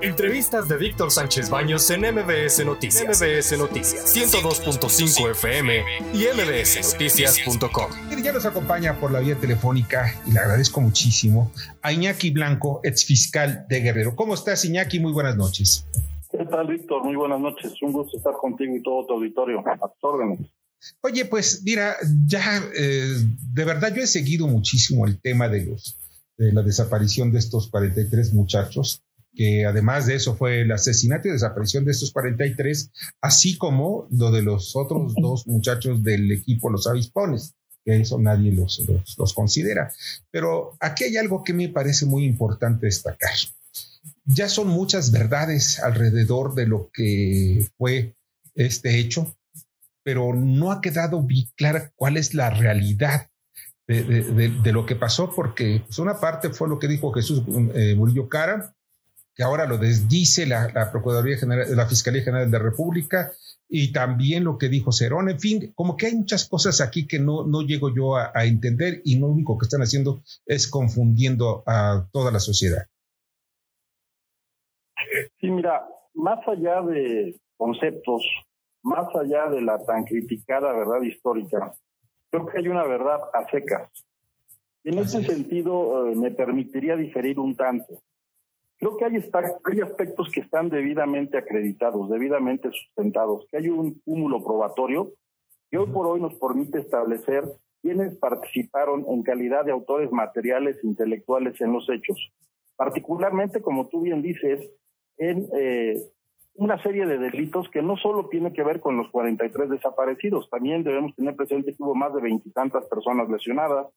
[0.00, 3.20] Entrevistas de Víctor Sánchez Baños en MBS Noticias.
[3.20, 5.82] MBS Noticias 102.5 FM
[6.14, 7.90] y mbsnoticias.com.
[8.22, 11.50] Ya nos acompaña por la vía telefónica y le agradezco muchísimo
[11.82, 14.14] a Iñaki Blanco, exfiscal de Guerrero.
[14.14, 15.00] ¿Cómo estás, Iñaki?
[15.00, 15.84] Muy buenas noches.
[16.30, 17.02] ¿Qué tal, Víctor?
[17.02, 17.72] Muy buenas noches.
[17.82, 19.64] Un gusto estar contigo y todo tu auditorio.
[19.66, 20.46] A tus órdenes.
[21.00, 23.14] Oye, pues mira, ya eh,
[23.52, 25.98] de verdad yo he seguido muchísimo el tema de los
[26.36, 29.02] de la desaparición de estos 43 muchachos
[29.38, 34.32] que además de eso fue el asesinato y desaparición de estos 43, así como lo
[34.32, 38.82] de los otros dos muchachos del equipo Los Avispones, que eso nadie los,
[39.16, 39.92] los, considera.
[40.32, 43.30] Pero aquí hay algo que me parece muy importante destacar.
[44.24, 48.16] Ya son muchas verdades alrededor de lo que fue
[48.56, 49.36] este hecho,
[50.02, 53.30] pero no ha quedado bien clara cuál es la realidad
[53.86, 58.28] de, lo que pasó, porque pues, una parte fue lo que dijo Jesús eh, Murillo
[58.28, 58.74] Cara,
[59.38, 63.30] que ahora lo desdice la, Procuraduría General, la Fiscalía General de la República
[63.68, 65.30] y también lo que dijo Cerón.
[65.30, 69.00] En fin, como que hay muchas cosas aquí que no, no llego yo a, entender
[69.04, 72.86] y lo único que están haciendo es confundiendo a toda la sociedad.
[75.40, 78.24] Sí, mira, más allá de conceptos,
[78.82, 81.72] más allá de la tan criticada verdad histórica,
[82.28, 83.88] creo que hay una verdad a secas.
[84.82, 88.02] En ese sentido, eh, me permitiría diferir un tanto.
[88.78, 94.42] Creo que hay, hay aspectos que están debidamente acreditados, debidamente sustentados, que hay un cúmulo
[94.44, 95.12] probatorio
[95.70, 97.44] que hoy por hoy nos permite establecer
[97.82, 102.32] quiénes participaron en calidad de autores materiales intelectuales en los hechos.
[102.76, 104.70] Particularmente, como tú bien dices,
[105.18, 106.00] en eh,
[106.54, 110.84] una serie de delitos que no solo tiene que ver con los 43 desaparecidos, también
[110.84, 113.88] debemos tener presente que hubo más de veintitantas personas lesionadas,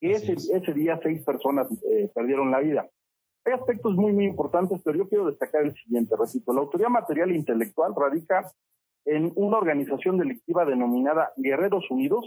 [0.00, 2.86] que ese, ese día seis personas eh, perdieron la vida.
[3.46, 7.30] Hay aspectos muy, muy importantes, pero yo quiero destacar el siguiente, repito, la autoridad material
[7.30, 8.50] e intelectual radica
[9.04, 12.24] en una organización delictiva denominada Guerreros Unidos,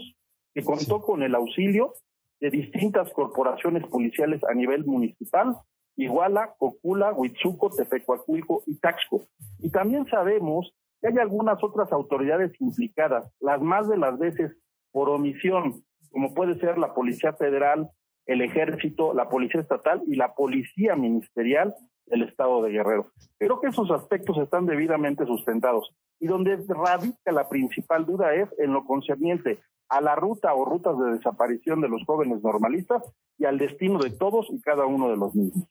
[0.54, 1.92] que contó con el auxilio
[2.40, 5.58] de distintas corporaciones policiales a nivel municipal,
[5.94, 9.20] Iguala, Cocula, Huitzuco, Tefecuacuilco y Taxco.
[9.58, 14.56] Y también sabemos que hay algunas otras autoridades implicadas, las más de las veces
[14.90, 17.90] por omisión, como puede ser la Policía Federal,
[18.26, 21.74] el ejército, la policía estatal y la policía ministerial
[22.06, 23.12] del estado de Guerrero.
[23.38, 28.72] Creo que esos aspectos están debidamente sustentados y donde radica la principal duda es en
[28.72, 33.02] lo concerniente a la ruta o rutas de desaparición de los jóvenes normalistas
[33.38, 35.66] y al destino de todos y cada uno de los mismos.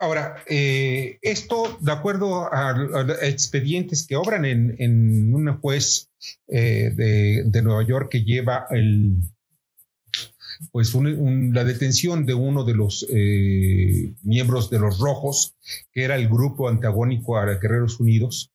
[0.00, 2.74] Ahora, eh, esto, de acuerdo a,
[3.22, 6.10] expedientes que obran en, un juez
[6.46, 9.16] eh, de, de Nueva York que lleva el,
[10.72, 15.56] pues la detención de uno de los eh, miembros de los Rojos,
[15.92, 18.52] que era el grupo antagónico a Guerreros Unidos,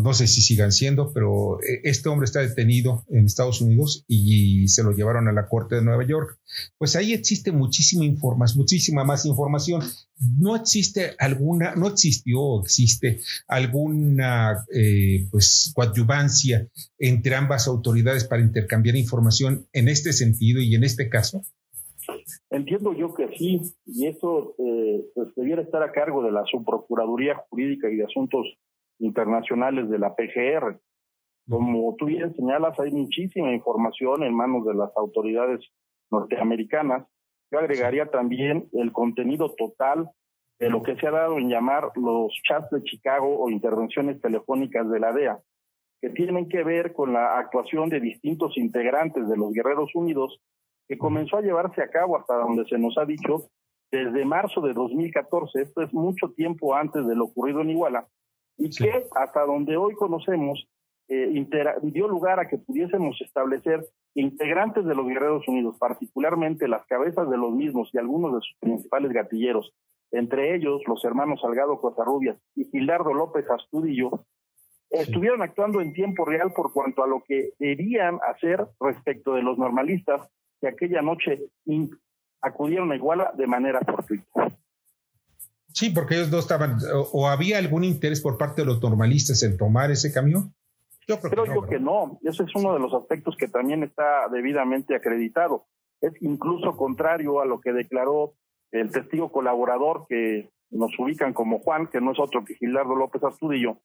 [0.00, 4.66] no sé si sigan siendo, pero eh, este hombre está detenido en Estados Unidos y
[4.68, 6.38] se lo llevaron a la Corte de Nueva York.
[6.78, 9.82] Pues ahí existe muchísima información, muchísima más información.
[10.38, 18.42] No existe alguna, no existió o existe alguna eh, pues coadyuvancia entre ambas autoridades para
[18.42, 21.42] intercambiar información en este sentido y en este caso.
[22.50, 27.36] Entiendo yo que sí, y eso eh, pues debiera estar a cargo de la Subprocuraduría
[27.48, 28.46] Jurídica y de Asuntos
[28.98, 30.80] internacionales de la PGR.
[31.48, 35.60] Como tú bien señalas, hay muchísima información en manos de las autoridades
[36.10, 37.06] norteamericanas.
[37.50, 40.08] Yo agregaría también el contenido total
[40.58, 44.88] de lo que se ha dado en llamar los chats de Chicago o intervenciones telefónicas
[44.88, 45.40] de la DEA,
[46.00, 50.40] que tienen que ver con la actuación de distintos integrantes de los Guerreros Unidos,
[50.88, 53.50] que comenzó a llevarse a cabo hasta donde se nos ha dicho
[53.92, 58.08] desde marzo de 2014, esto es mucho tiempo antes de lo ocurrido en Iguala,
[58.56, 60.68] y que hasta donde hoy conocemos
[61.08, 61.46] eh,
[61.82, 67.36] dio lugar a que pudiésemos establecer integrantes de los Guerreros Unidos, particularmente las cabezas de
[67.36, 69.74] los mismos y algunos de sus principales gatilleros,
[70.10, 74.24] entre ellos los hermanos Salgado Cotarrubias y Gilardo López Astudillo,
[74.90, 79.58] estuvieron actuando en tiempo real por cuanto a lo que debían hacer respecto de los
[79.58, 80.28] normalistas
[80.60, 81.40] que aquella noche
[82.42, 84.26] acudieron a Iguala de manera fortuita.
[85.72, 86.78] Sí, porque ellos no estaban,
[87.12, 90.54] o, había algún interés por parte de los normalistas en tomar ese camión.
[91.08, 92.18] Yo creo, yo que no.
[92.22, 95.66] Ese es uno de los aspectos que también está debidamente acreditado.
[96.00, 98.34] Es incluso contrario a lo que declaró
[98.70, 103.22] el testigo colaborador que nos ubican como Juan, que no es otro que Gilardo López
[103.22, 103.78] Astudillo,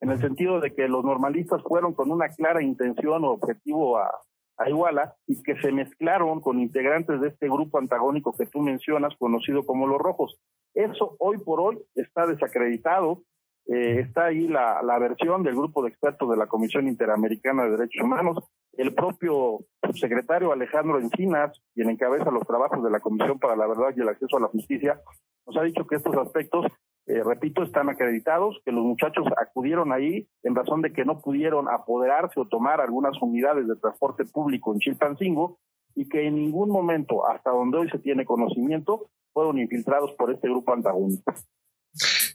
[0.00, 4.10] en el sentido de que los normalistas fueron con una clara intención o objetivo a,
[4.58, 9.14] a Iguala y que se mezclaron con integrantes de este grupo antagónico que tú mencionas,
[9.18, 10.40] conocido como los Rojos.
[10.74, 13.22] Eso hoy por hoy está desacreditado.
[13.66, 17.70] Eh, está ahí la, la versión del grupo de expertos de la Comisión Interamericana de
[17.70, 18.38] Derechos Humanos,
[18.72, 23.94] el propio subsecretario Alejandro Encinas, quien encabeza los trabajos de la Comisión para la Verdad
[23.96, 25.00] y el Acceso a la Justicia,
[25.46, 26.66] nos ha dicho que estos aspectos,
[27.06, 31.68] eh, repito, están acreditados, que los muchachos acudieron ahí en razón de que no pudieron
[31.68, 35.58] apoderarse o tomar algunas unidades de transporte público en Chilpancingo
[35.94, 40.48] y que en ningún momento, hasta donde hoy se tiene conocimiento, fueron infiltrados por este
[40.48, 41.32] grupo antagónico.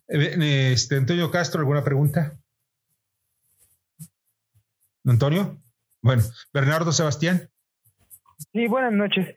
[0.08, 2.38] Eh, este, Antonio Castro, ¿alguna pregunta?
[5.06, 5.58] Antonio.
[6.02, 6.24] Bueno,
[6.54, 7.50] Bernardo Sebastián.
[8.54, 9.36] Sí, buenas noches.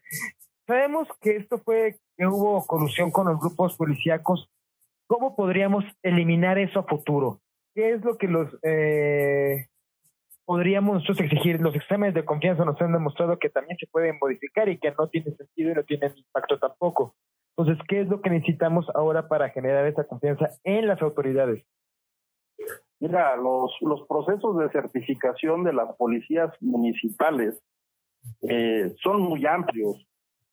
[0.67, 4.49] Sabemos que esto fue que hubo corrupción con los grupos policíacos.
[5.07, 7.41] ¿Cómo podríamos eliminar eso a futuro?
[7.75, 9.67] ¿Qué es lo que los eh,
[10.45, 11.61] podríamos nosotros exigir?
[11.61, 15.09] Los exámenes de confianza nos han demostrado que también se pueden modificar y que no
[15.09, 17.17] tiene sentido y no tienen impacto tampoco.
[17.61, 21.63] Entonces, ¿qué es lo que necesitamos ahora para generar esa confianza en las autoridades?
[23.01, 27.63] Mira, los, los procesos de certificación de las policías municipales
[28.49, 30.07] eh, son muy amplios.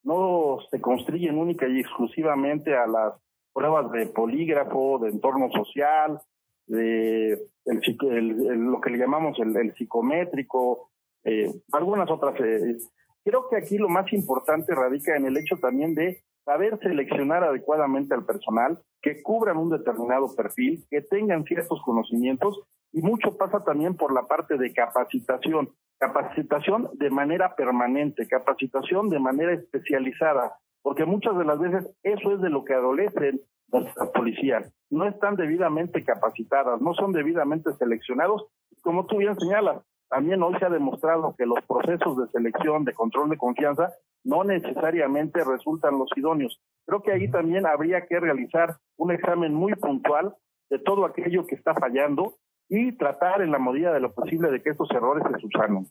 [0.03, 3.13] No se construyen única y exclusivamente a las
[3.53, 6.19] pruebas de polígrafo, de entorno social,
[6.65, 10.89] de lo que le llamamos el, psicométrico,
[11.23, 12.37] eh, algunas otras.
[12.41, 12.75] Eh,
[13.23, 18.15] creo que aquí lo más importante radica en el hecho también de saber seleccionar adecuadamente
[18.15, 22.61] al personal, que cubran un determinado perfil, que tengan ciertos conocimientos
[22.93, 29.19] y mucho pasa también por la parte de capacitación, capacitación de manera permanente, capacitación de
[29.19, 33.41] manera especializada, porque muchas de las veces eso es de lo que adolecen
[33.73, 38.45] las policías, no están debidamente capacitadas, no son debidamente seleccionados,
[38.81, 42.93] como tú bien señalas, también hoy se ha demostrado que los procesos de selección, de
[42.93, 43.93] control de confianza,
[44.23, 46.61] no necesariamente resultan los idóneos.
[46.85, 50.35] Creo que ahí también habría que realizar un examen muy puntual
[50.69, 52.37] de todo aquello que está fallando
[52.69, 55.87] y tratar en la medida de lo posible de que estos errores se subsanen.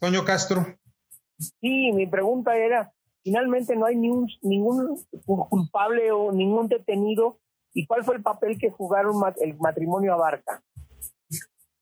[0.00, 0.64] Toño Castro.
[1.38, 4.10] Sí, mi pregunta era, finalmente no hay ni
[4.42, 7.38] ningún culpable o ningún detenido.
[7.72, 10.62] ¿Y cuál fue el papel que jugaron el matrimonio Abarca?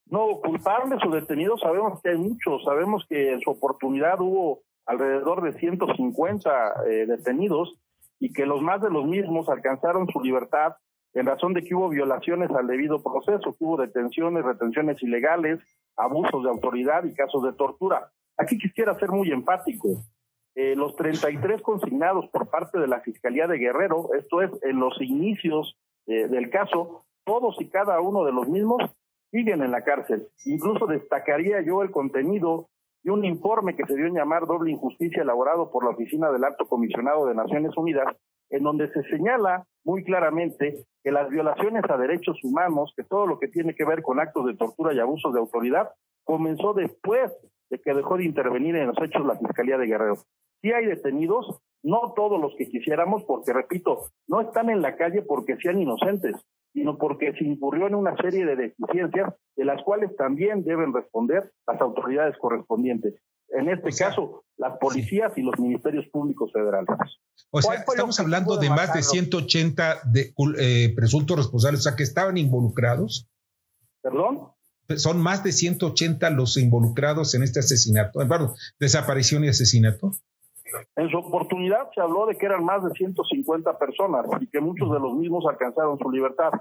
[0.07, 5.41] No, culpables o detenidos sabemos que hay muchos, sabemos que en su oportunidad hubo alrededor
[5.41, 7.79] de 150 eh, detenidos
[8.19, 10.75] y que los más de los mismos alcanzaron su libertad
[11.13, 15.59] en razón de que hubo violaciones al debido proceso, hubo detenciones, retenciones ilegales,
[15.95, 18.11] abusos de autoridad y casos de tortura.
[18.37, 20.03] Aquí quisiera ser muy empático.
[20.55, 24.99] Eh, los 33 consignados por parte de la Fiscalía de Guerrero, esto es, en los
[25.01, 25.77] inicios
[26.07, 28.81] eh, del caso, todos y cada uno de los mismos
[29.33, 30.27] siguen en la cárcel.
[30.45, 32.69] Incluso destacaría yo el contenido
[33.01, 36.43] de un informe que se dio en llamar doble injusticia elaborado por la Oficina del
[36.43, 38.15] Alto Comisionado de Naciones Unidas,
[38.49, 43.39] en donde se señala muy claramente que las violaciones a derechos humanos, que todo lo
[43.39, 45.89] que tiene que ver con actos de tortura y abusos de autoridad,
[46.23, 47.31] comenzó después
[47.71, 50.17] de que dejó de intervenir en los hechos la Fiscalía de Guerrero.
[50.61, 53.97] Sí hay detenidos, no todos los que quisiéramos, porque repito,
[54.27, 56.35] no están en la calle porque sean inocentes,
[56.73, 61.51] sino porque se incurrió en una serie de deficiencias de las cuales también deben responder
[61.67, 63.15] las autoridades correspondientes.
[63.49, 66.89] En este caso, las policías y los ministerios públicos federales.
[67.51, 72.03] O sea, estamos hablando de más de 180 de, eh, presuntos responsables, o sea, que
[72.03, 73.29] estaban involucrados.
[74.01, 74.49] ¿Perdón?
[74.97, 80.11] Son más de 180 los involucrados en este asesinato, perdón, desaparición y asesinato.
[80.95, 84.91] En su oportunidad se habló de que eran más de 150 personas y que muchos
[84.91, 86.51] de los mismos alcanzaron su libertad.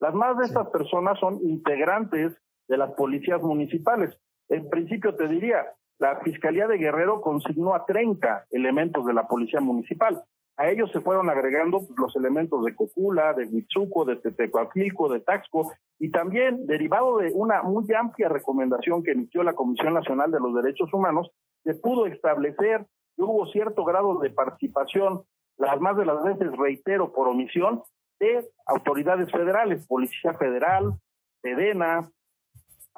[0.00, 2.36] Las más de estas personas son integrantes
[2.68, 4.18] de las policías municipales.
[4.48, 5.66] En principio te diría,
[5.98, 10.22] la Fiscalía de Guerrero consignó a 30 elementos de la Policía Municipal.
[10.58, 15.72] A ellos se fueron agregando los elementos de Cocula, de Huitzuco, de Tetecoaquilco, de Taxco,
[15.98, 20.54] y también, derivado de una muy amplia recomendación que emitió la Comisión Nacional de los
[20.54, 21.30] Derechos Humanos,
[21.64, 22.86] se pudo establecer
[23.22, 25.22] hubo cierto grado de participación,
[25.56, 27.82] las más de las veces, reitero, por omisión,
[28.18, 30.94] de autoridades federales, Policía Federal,
[31.42, 32.10] Sedena,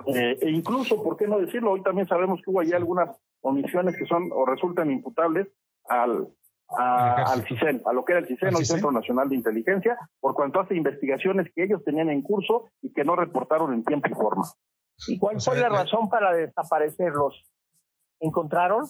[0.06, 1.72] eh, e incluso, ¿por qué no decirlo?
[1.72, 5.48] Hoy también sabemos que hubo ahí algunas omisiones que son o resultan imputables
[5.88, 6.28] al,
[6.68, 10.60] al CISEN, a lo que era el CISEN, el Centro Nacional de Inteligencia, por cuanto
[10.60, 14.44] hace investigaciones que ellos tenían en curso y que no reportaron en tiempo y forma.
[15.06, 17.44] ¿Y cuál fue la razón para desaparecerlos?
[18.20, 18.86] ¿Encontraron?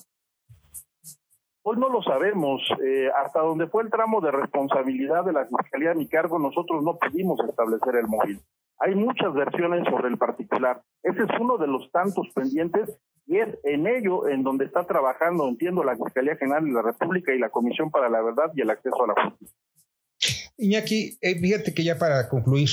[1.69, 2.63] Hoy no lo sabemos.
[2.83, 6.81] Eh, hasta donde fue el tramo de responsabilidad de la Fiscalía a mi cargo, nosotros
[6.83, 8.39] no pudimos establecer el móvil.
[8.79, 10.81] Hay muchas versiones sobre el particular.
[11.03, 15.47] Ese es uno de los tantos pendientes y es en ello en donde está trabajando,
[15.47, 18.69] entiendo, la Fiscalía General de la República y la Comisión para la Verdad y el
[18.71, 19.55] Acceso a la Justicia.
[20.57, 22.69] Iñaki, eh, fíjate que ya para concluir,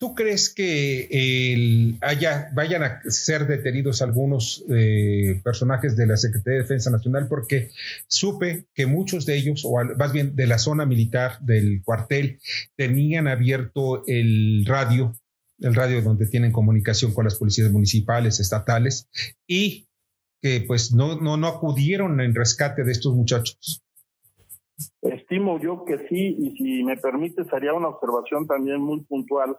[0.00, 6.62] ¿tú crees que haya, vayan a ser detenidos algunos eh, personajes de la Secretaría de
[6.62, 7.28] Defensa Nacional?
[7.28, 7.68] Porque
[8.08, 12.40] supe que muchos de ellos, o más bien de la zona militar del cuartel,
[12.76, 15.12] tenían abierto el radio,
[15.58, 19.06] el radio donde tienen comunicación con las policías municipales, estatales,
[19.46, 19.86] y
[20.40, 23.82] que pues no, no, no acudieron en rescate de estos muchachos.
[25.02, 29.58] Estimo yo que sí, y si me permite, sería una observación también muy puntual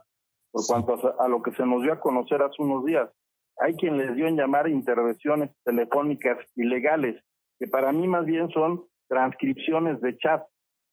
[0.51, 3.09] por cuanto a, lo que se nos dio a conocer hace unos días.
[3.57, 7.23] Hay quien les dio en llamar intervenciones telefónicas ilegales,
[7.59, 10.43] que para mí más bien son transcripciones de chat.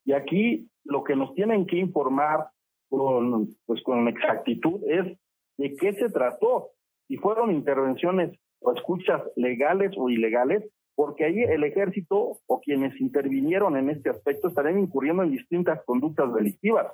[0.05, 2.49] Y aquí lo que nos tienen que informar
[2.89, 5.19] con, pues, con exactitud es
[5.59, 6.71] de qué se trató.
[7.07, 13.77] Si fueron intervenciones o escuchas legales o ilegales, porque ahí el ejército o quienes intervinieron
[13.77, 16.87] en este aspecto estarían incurriendo en distintas conductas delictivas.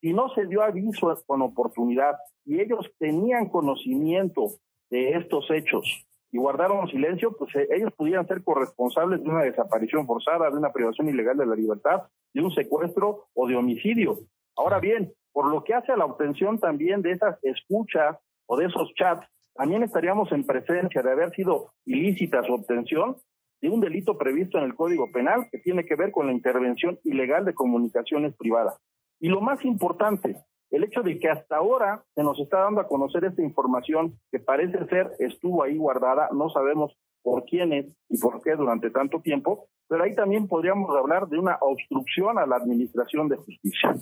[0.00, 4.44] Si no se dio aviso con oportunidad y ellos tenían conocimiento
[4.90, 10.06] de estos hechos y guardaron silencio, pues eh, ellos pudieran ser corresponsables de una desaparición
[10.06, 12.02] forzada, de una privación ilegal de la libertad,
[12.34, 14.18] de un secuestro o de homicidio.
[14.56, 18.66] Ahora bien, por lo que hace a la obtención también de esas escuchas o de
[18.66, 23.16] esos chats, también estaríamos en presencia de haber sido ilícita su obtención
[23.60, 26.98] de un delito previsto en el Código Penal que tiene que ver con la intervención
[27.04, 28.76] ilegal de comunicaciones privadas.
[29.20, 30.36] Y lo más importante,
[30.70, 34.38] el hecho de que hasta ahora se nos está dando a conocer esta información que
[34.38, 39.68] parece ser estuvo ahí guardada, no sabemos por quiénes y por qué durante tanto tiempo,
[39.88, 43.94] pero ahí también podríamos hablar de una obstrucción a la administración de justicia.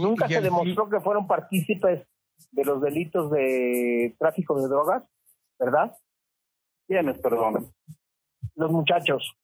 [0.00, 2.06] Nunca se demostró que fueron partícipes
[2.52, 5.02] de los delitos de tráfico de drogas,
[5.58, 5.92] ¿verdad?
[6.86, 7.72] ¿Quiénes, perdón?
[8.56, 9.36] los muchachos.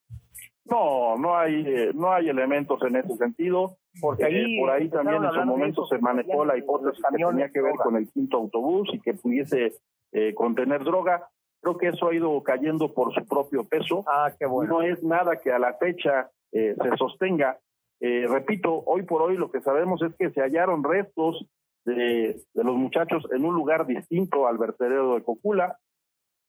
[0.64, 5.24] No, no hay, eh, no hay elementos en ese sentido, porque ahí, por ahí también
[5.24, 8.88] en su momento se manejó la hipótesis que tenía que ver con el quinto autobús
[8.92, 9.72] y que pudiese
[10.12, 11.28] eh, contener droga.
[11.60, 14.04] Creo que eso ha ido cayendo por su propio peso.
[14.06, 14.74] Ah, qué bueno.
[14.74, 17.58] No es nada que a la fecha eh, se sostenga.
[18.00, 21.46] repito, hoy por hoy lo que sabemos es que se hallaron restos
[21.84, 25.78] de, de los muchachos en un lugar distinto al vertedero de Cocula.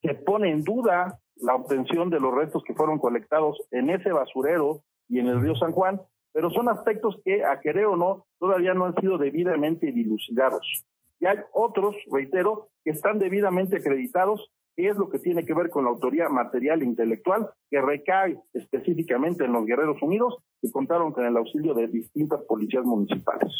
[0.03, 4.83] Se pone en duda la obtención de los restos que fueron colectados en ese basurero
[5.09, 6.01] y en el río San Juan,
[6.33, 10.83] pero son aspectos que, a querer o no, todavía no han sido debidamente dilucidados.
[11.19, 15.69] Y hay otros, reitero, que están debidamente acreditados, que es lo que tiene que ver
[15.69, 21.13] con la autoría material e intelectual, que recae específicamente en los Guerreros Unidos, y contaron
[21.13, 23.51] con el auxilio de distintas policías municipales.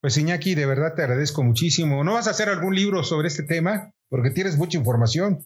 [0.00, 2.04] Pues Iñaki, de verdad te agradezco muchísimo.
[2.04, 3.92] ¿No vas a hacer algún libro sobre este tema?
[4.12, 5.38] Porque tienes mucha información.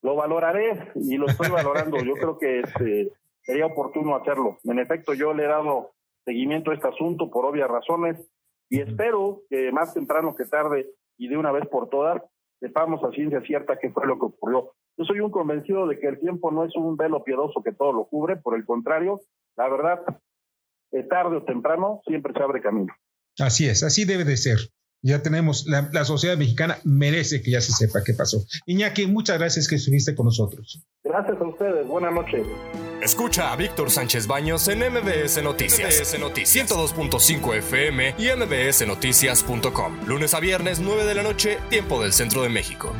[0.00, 1.98] Lo valoraré y lo estoy valorando.
[1.98, 3.10] Yo creo que este,
[3.42, 4.58] sería oportuno hacerlo.
[4.62, 5.90] En efecto, yo le he dado
[6.24, 8.16] seguimiento a este asunto por obvias razones
[8.68, 10.86] y espero que más temprano que tarde
[11.18, 12.22] y de una vez por todas
[12.60, 14.74] sepamos a ciencia cierta qué fue lo que ocurrió.
[14.96, 17.92] Yo soy un convencido de que el tiempo no es un velo piadoso que todo
[17.92, 19.20] lo cubre, por el contrario,
[19.56, 20.00] la verdad,
[21.10, 22.94] tarde o temprano siempre se abre camino.
[23.40, 24.58] Así es, así debe de ser
[25.06, 28.44] ya tenemos, la, sociedad mexicana merece que ya se sepa qué pasó.
[28.66, 30.82] Iñaki, muchas gracias que estuviste con nosotros.
[31.04, 32.44] Gracias a ustedes, buenas noches.
[33.02, 40.06] Escucha a Víctor Sánchez Baños en MBS Noticias, MBS Noticias 102.5 FM y MBSNoticias.com.
[40.08, 42.92] Lunes a viernes, 9 de la noche, tiempo del centro de México.